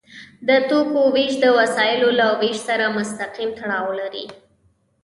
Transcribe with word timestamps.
د 0.47 0.49
توکو 0.69 1.01
ویش 1.13 1.33
د 1.43 1.45
وسایلو 1.57 2.09
له 2.19 2.27
ویش 2.41 2.57
سره 2.69 2.85
مستقیم 2.97 3.49
تړاو 3.59 3.87
لري. 3.99 4.25